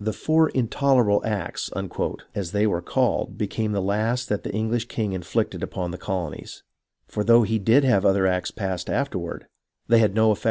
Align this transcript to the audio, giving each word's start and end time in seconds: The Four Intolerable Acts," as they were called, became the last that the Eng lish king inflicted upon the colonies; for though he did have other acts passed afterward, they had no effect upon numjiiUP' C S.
The 0.00 0.14
Four 0.14 0.48
Intolerable 0.48 1.20
Acts," 1.22 1.70
as 2.34 2.52
they 2.52 2.66
were 2.66 2.80
called, 2.80 3.36
became 3.36 3.72
the 3.72 3.82
last 3.82 4.30
that 4.30 4.42
the 4.42 4.50
Eng 4.54 4.70
lish 4.70 4.88
king 4.88 5.12
inflicted 5.12 5.62
upon 5.62 5.90
the 5.90 5.98
colonies; 5.98 6.62
for 7.08 7.22
though 7.22 7.42
he 7.42 7.58
did 7.58 7.84
have 7.84 8.06
other 8.06 8.26
acts 8.26 8.50
passed 8.50 8.88
afterward, 8.88 9.48
they 9.88 9.98
had 9.98 10.14
no 10.14 10.30
effect 10.30 10.30
upon 10.30 10.32
numjiiUP' 10.32 10.38
C 10.44 10.48
S. 10.48 10.50